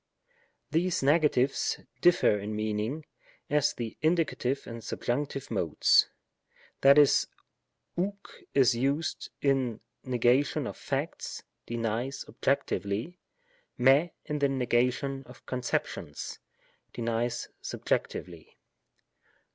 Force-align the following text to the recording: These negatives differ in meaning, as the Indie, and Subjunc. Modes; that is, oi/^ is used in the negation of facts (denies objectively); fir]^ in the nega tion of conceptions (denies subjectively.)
These 0.71 1.03
negatives 1.03 1.79
differ 2.01 2.39
in 2.39 2.55
meaning, 2.55 3.05
as 3.51 3.73
the 3.75 3.99
Indie, 4.01 4.65
and 4.65 4.81
Subjunc. 4.81 5.51
Modes; 5.51 6.07
that 6.81 6.97
is, 6.97 7.27
oi/^ 7.95 8.13
is 8.55 8.73
used 8.75 9.29
in 9.43 9.79
the 10.03 10.09
negation 10.09 10.65
of 10.65 10.75
facts 10.75 11.43
(denies 11.67 12.25
objectively); 12.27 13.19
fir]^ 13.79 14.09
in 14.25 14.39
the 14.39 14.47
nega 14.47 14.91
tion 14.91 15.21
of 15.27 15.45
conceptions 15.45 16.39
(denies 16.93 17.49
subjectively.) 17.61 18.57